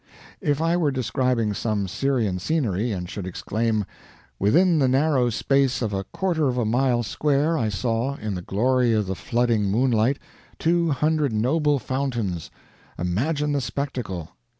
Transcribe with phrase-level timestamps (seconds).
[0.41, 3.85] If I were describing some Syrian scenery, and should exclaim,
[4.39, 8.41] "Within the narrow space of a quarter of a mile square I saw, in the
[8.41, 10.17] glory of the flooding moonlight,
[10.57, 12.49] two hundred noble fountains
[12.97, 14.29] imagine the spectacle!"